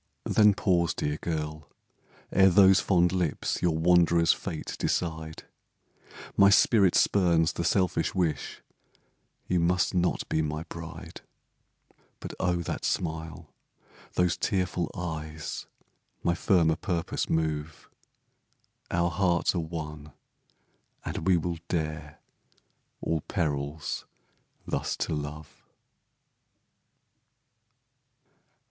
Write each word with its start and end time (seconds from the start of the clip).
Then 0.25 0.55
pause, 0.55 0.95
dear 0.95 1.17
girl! 1.17 1.69
ere 2.31 2.49
those 2.49 2.79
fond 2.79 3.11
lips 3.11 3.61
Your 3.61 3.77
wanderer's 3.77 4.33
fate 4.33 4.75
decide; 4.79 5.43
My 6.35 6.49
spirit 6.49 6.95
spurns 6.95 7.53
the 7.53 7.63
selfish 7.63 8.15
wish 8.15 8.63
You 9.45 9.59
must 9.59 9.93
not 9.93 10.27
be 10.27 10.41
my 10.41 10.63
bride. 10.63 11.21
But 12.19 12.33
oh, 12.39 12.63
that 12.63 12.83
smile 12.83 13.53
those 14.13 14.37
tearful 14.37 14.89
eyes, 14.95 15.67
My 16.23 16.33
firmer 16.33 16.77
purpose 16.77 17.29
move 17.29 17.87
Our 18.89 19.11
hearts 19.11 19.53
are 19.53 19.59
one, 19.59 20.13
and 21.05 21.27
we 21.27 21.37
will 21.37 21.59
dare 21.67 22.17
All 23.01 23.21
perils 23.21 24.05
thus 24.65 24.97
to 25.05 25.13
love! 25.13 25.63